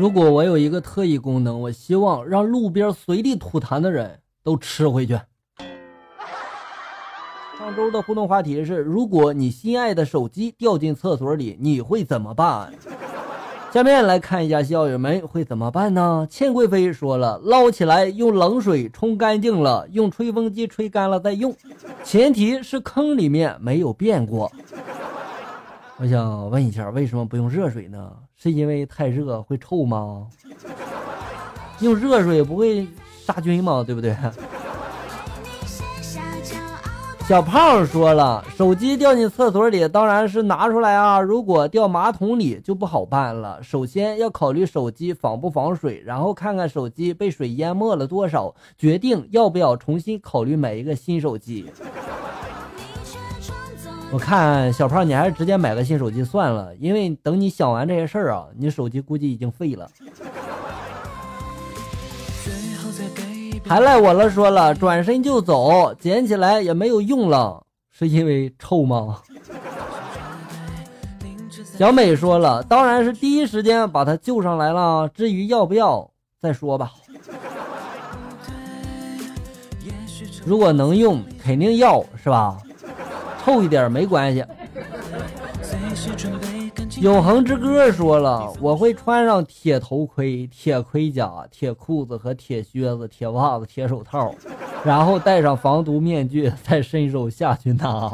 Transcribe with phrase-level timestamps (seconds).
[0.00, 5.12] 如果我有一个特异功能，我希望让路边随地吐痰的人都吃回去。
[7.58, 12.72] 上周的互动话题是：如果你心爱的手机掉进厕所里，你会怎么办？
[13.70, 16.26] 下面来看一下校友们会怎么办呢？
[16.30, 21.54] 倩贵妃说了，捞起来用冷水冲干净了，用吹风机吹干了再用，
[22.02, 24.50] 前提是坑里面没有变过。
[25.98, 28.10] 我想问一下，为什么不用热水呢？
[28.42, 30.26] 是因为太热会臭吗？
[31.80, 32.86] 用热水不会
[33.26, 33.84] 杀菌吗？
[33.86, 34.16] 对不对？
[37.28, 41.20] 小胖说了，手机掉进厕所里，当然是拿出来啊。
[41.20, 43.62] 如果掉马桶里就不好办了。
[43.62, 51.70] 首先要考虑手机防不防水，然后看看手机被水淹没了多少，决定要不要重新考虑买一个新手机。
[54.12, 59.88] 我看小胖，你还是直接买个新手机算了，因为等你想完这些事儿啊，你手机估计已经废了。
[63.64, 69.18] 还赖我了，说了转身就走，捡起来也没有用了，是因为臭吗？
[71.78, 76.10] 小美说了，当然是第一时间把他救上来了，至于要不要
[76.42, 76.90] 再说吧。
[80.44, 82.58] 如果能用，肯定要，是吧？
[83.50, 84.44] 厚一点没关系。
[87.00, 94.32] 永恒之歌说了，我会穿上铁头盔、铁盔甲、铁裤子和铁靴子、铁袜子、铁手套，
[94.84, 98.12] 然后戴上防毒面具， 再伸手下去拿。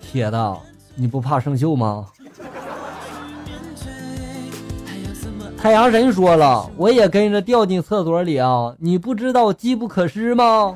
[0.00, 0.56] 铁的，
[0.94, 2.06] 你不怕生锈吗？
[5.58, 8.74] 太阳神说了，我也跟着掉进厕所里啊！
[8.78, 10.74] 你不知道机不可失吗？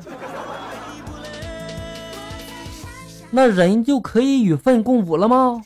[3.31, 5.61] 那人就可以与粪共舞了吗？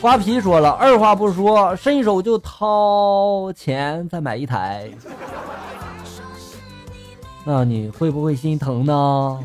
[0.00, 4.90] 瓜皮说了，二话不说，伸手就掏钱再买一台。
[7.44, 9.38] 那你会不会心疼呢？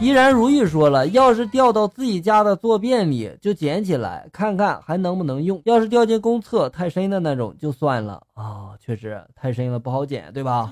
[0.00, 8.70] 依然如玉说了，要是掉到自己家的坐便里，就捡起来看看还能不能用；要是掉进公厕太深的那种，就算了啊。
[8.80, 10.70] 确实太深了，不好捡，对吧？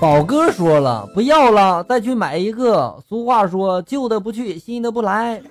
[0.00, 2.96] 宝哥说了，不要了，再去买一个。
[3.08, 5.42] 俗话说，旧的不去，新的不来。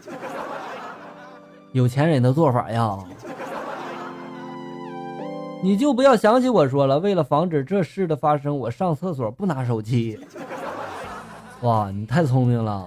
[1.73, 2.97] 有钱人的做法呀。
[5.61, 10.17] 你就不要想起我说了，为了防止这事的发生，我上厕所不拿手机。
[11.61, 12.85] 哇，你太聪明了。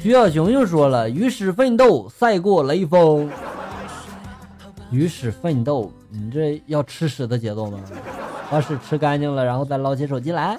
[0.00, 3.28] 徐小熊又说了，与屎奋斗赛过雷锋。
[4.90, 7.80] 与屎奋斗，你这要吃屎的节奏吗？
[8.50, 10.58] 把屎吃干净了，然后再捞起手机来。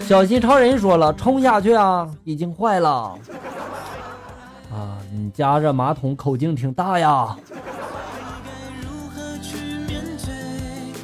[0.00, 2.90] 小心超人说了，冲下去啊，已经坏了。
[4.72, 7.36] 啊，你家这马桶口径挺大呀。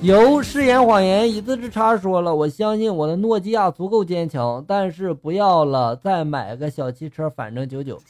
[0.03, 8.01] 由誓言谎言一字之差说了，我相信我的诺基亚足够坚强，但是不要了，再买个小汽车，反正九九。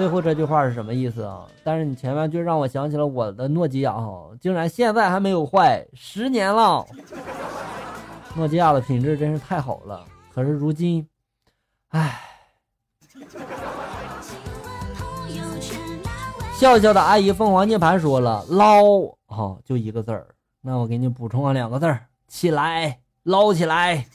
[0.00, 1.46] 最后这句话是什么意思啊？
[1.62, 6.82] 但是你前面就让我想起了我的诺基亚哈，竟然现在还没有坏，十年了。
[8.34, 10.02] 诺基亚的品质真是太好了，
[10.32, 11.06] 可是如今，
[11.90, 12.18] 唉。
[16.54, 18.82] 笑笑的阿姨凤凰涅槃说了捞
[19.26, 20.28] 哈，就一个字儿，
[20.62, 24.06] 那我给你补充了两个字儿，起来捞起来。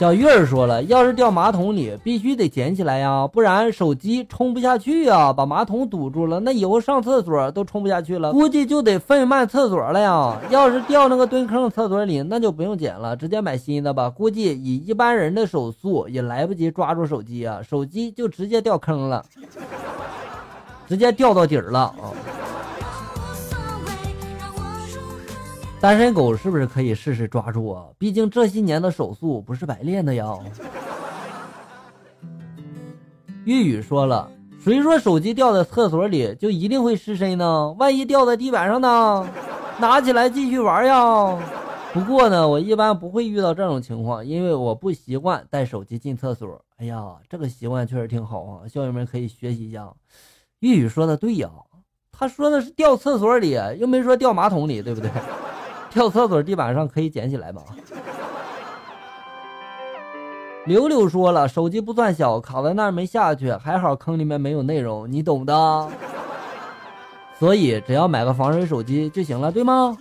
[0.00, 10.40] 小玉儿说了，要是掉马桶里，必须得捡起来呀，不然手机冲不下去呀，把马桶堵住了，那以后上厕所都冲不下去了，估计就得粪漫厕所了呀。
[10.48, 14.08] 要是掉那个蹲坑厕所里，那就不用捡了，直接买新的吧。
[14.08, 19.22] 估计以一般人的手速，也来不及抓住手机啊，手机就直接掉坑了，
[20.88, 22.08] 直接掉到底儿了啊。
[25.80, 27.86] 单身狗是不是可以试试抓住啊？
[27.96, 30.36] 毕竟这些年的手速不是白练的呀。
[33.46, 34.30] 玉宇说了，
[34.62, 37.74] 谁说手机掉在厕所里就一定会失身呢？
[37.78, 39.26] 万一掉在地板上呢？
[39.78, 41.38] 拿起来继续玩呀。
[41.94, 46.62] 不过呢，我一般不会遇到这种情况，因为我不习惯带手机进厕所。
[46.76, 49.90] 哎呀，这个习惯确实挺好啊，校友们可以学习一下。
[50.58, 51.48] 玉宇说的对呀，
[52.12, 55.10] 他说的是掉厕所里，又没说掉马桶里，对不对？
[55.90, 57.62] 跳厕所地板上可以捡起来吗？
[60.66, 65.88] 柳柳说了，手机不算小，卡在那儿没下去，还好坑里面没有内容，你懂的。
[67.38, 69.96] 所以只要买个防水手机就行了，对吗？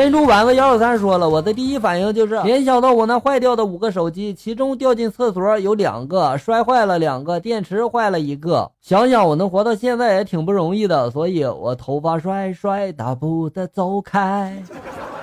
[0.00, 8.72] 珍珠丸子幺二三说了，我的第一反应就是联想到我那坏掉的五个手机，其中掉进厕所有两个，摔坏了两个，电池坏了一个。
[8.80, 14.56] 想想我能活到现在也挺不容易的，所以我头发甩甩，大步的走开，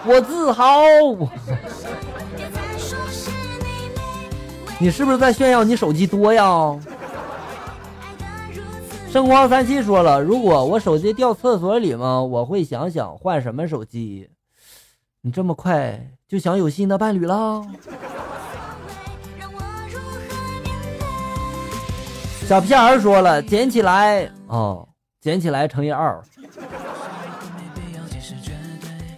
[0.05, 0.63] 我自豪。
[4.79, 6.77] 你是不是在炫耀你手机多呀？
[9.09, 14.29] 生光三七说了，如果我手机掉厕所里嘛，我会想想换什么手机。
[15.27, 17.61] 你这么快就想有新的伴侣了？
[22.47, 24.87] 小屁孩说了，捡起来哦，
[25.19, 26.23] 捡起来乘以二。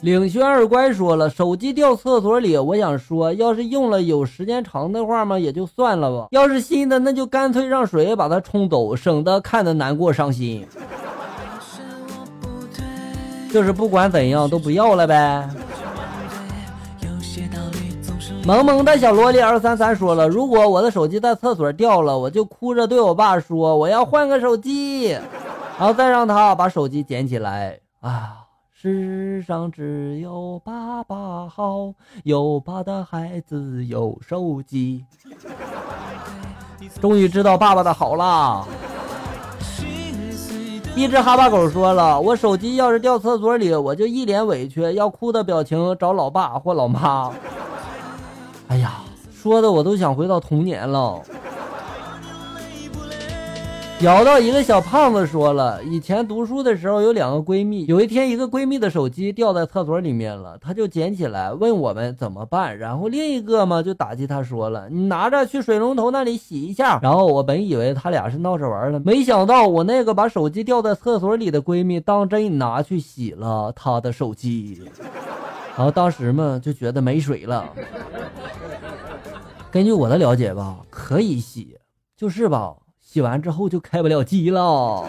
[0.02, 10.68] 领轩二乖说了，手机掉厕所里，我想说，要是用了有时间长的话嘛，也就算了吧；要是新的，那就干脆让水把它冲走，省得看得难过伤心。
[13.54, 15.48] 就是不管怎样都不要了呗。
[18.50, 28.38] 萌萌的小萝莉二三三说了，如果我的手机在厕所掉了，我就哭着对我爸说我要换个手机，然后再让他把手机捡起来啊。
[28.74, 31.94] 世上只有爸爸好，
[32.24, 35.06] 有爸的孩子有手机。
[37.00, 38.66] 终于知道爸爸的好啦。
[40.96, 47.32] 一只哈巴狗说了：“我手机要是掉厕所里，我就一脸委屈，要哭的表情找老爸或老妈。”
[48.70, 49.02] 哎呀，
[49.32, 51.20] 说的我都想回到童年了。
[54.02, 67.00] 咬到一个小胖子说了，以前读书的时候有两个闺蜜，有一天一个闺蜜的手机掉在厕所里面了，她就捡起来问我们怎么办，然后另一个嘛就打击她说了，你拿着去水龙头那里洗一下。
[67.02, 74.82] 然后我本以为他俩是闹着玩的，没想到我那个把手机掉在厕所里的闺蜜当真拿去洗了她的手机，
[75.76, 77.68] 然后当时嘛就觉得没水了。
[79.72, 81.78] 根据我的了解吧，可以洗，
[82.18, 82.76] 就是吧。
[83.00, 85.06] 洗完之后就开不了机了。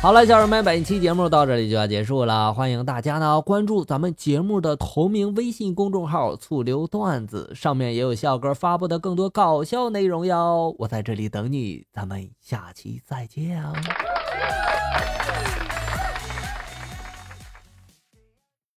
[0.00, 2.52] 好了，小人们，本期节目到这里就要结束了。
[2.52, 10.74] 欢迎大家呢关注咱们节目的同名微信公众号“醋溜段子”，上面也有笑哥发布的更多搞笑内容哟。
[10.78, 13.64] 我在这里等你，咱们下期再见。